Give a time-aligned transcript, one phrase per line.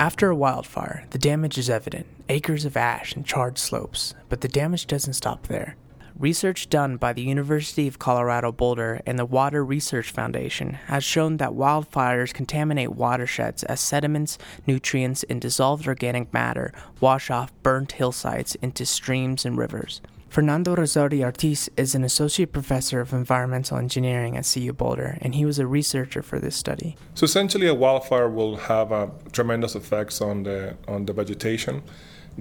[0.00, 4.48] After a wildfire, the damage is evident acres of ash and charred slopes, but the
[4.48, 5.76] damage doesn't stop there.
[6.18, 11.36] Research done by the University of Colorado Boulder and the Water Research Foundation has shown
[11.36, 16.72] that wildfires contaminate watersheds as sediments, nutrients, and dissolved organic matter
[17.02, 20.00] wash off burnt hillsides into streams and rivers.
[20.30, 25.44] Fernando Rosario Ortiz is an associate professor of environmental engineering at CU Boulder, and he
[25.44, 26.96] was a researcher for this study.
[27.14, 31.82] So essentially, a wildfire will have uh, tremendous effects on the on the vegetation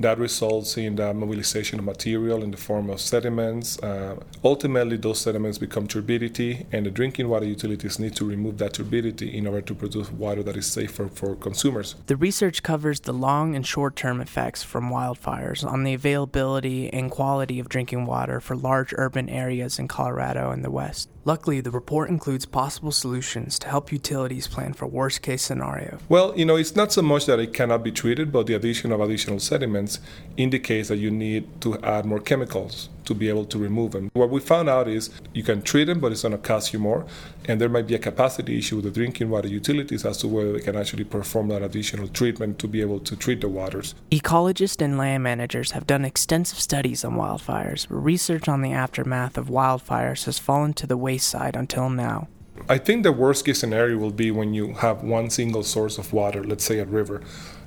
[0.02, 3.78] that results in the mobilization of material in the form of sediments.
[3.80, 8.74] Uh, ultimately, those sediments become turbidity, and the drinking water utilities need to remove that
[8.74, 11.96] turbidity in order to produce water that is safer for consumers.
[12.08, 17.12] The research covers the long and short term effects from wildfires on the availability and
[17.12, 21.10] quality of drinking water for large urban areas in Colorado and the West.
[21.26, 26.00] Luckily, the report includes possible solutions to help utilities plan for worst case scenario.
[26.08, 28.92] Well, you know, it's not so much that it cannot be treated, but the addition
[28.92, 29.89] of additional sediments
[30.38, 34.12] indicates that you need to add more chemicals to be able to remove them.
[34.14, 36.80] What we found out is you can treat them, but it's going to cost you
[36.80, 37.06] more.
[37.48, 40.54] And there might be a capacity issue with the drinking water utilities as to whether
[40.54, 43.96] they can actually perform that additional treatment to be able to treat the waters.
[44.12, 49.38] Ecologists and land managers have done extensive studies on wildfires, but research on the aftermath
[49.38, 52.28] of wildfires has fallen to the wayside until now.
[52.68, 56.12] I think the worst case scenario will be when you have one single source of
[56.14, 57.22] water, let's say a river,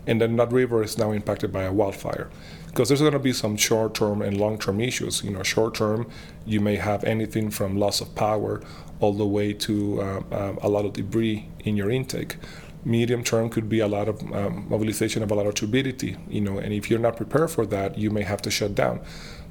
[0.07, 2.31] and then that river is now impacted by a wildfire
[2.67, 5.23] because there's going to be some short term and long term issues.
[5.23, 6.11] You know, short term,
[6.47, 8.63] you may have anything from loss of power
[9.01, 12.37] all the way to um, um, a lot of debris in your intake.
[12.85, 16.41] Medium term could be a lot of um, mobilization of a lot of turbidity, you
[16.41, 19.01] know, and if you're not prepared for that, you may have to shut down.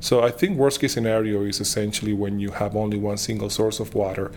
[0.01, 3.79] So I think worst case scenario is essentially when you have only one single source
[3.79, 4.31] of water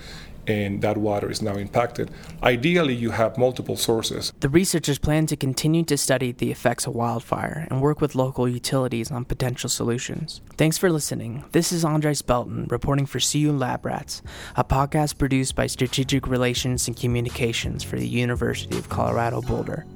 [0.46, 2.10] and that water is now impacted.
[2.42, 4.32] Ideally, you have multiple sources.
[4.40, 8.48] The researchers plan to continue to study the effects of wildfire and work with local
[8.48, 10.40] utilities on potential solutions.
[10.56, 11.44] Thanks for listening.
[11.52, 14.22] This is Andres Belton reporting for CU Lab Rats,
[14.56, 19.86] a podcast produced by Strategic Relations and Communications for the University of Colorado Boulder.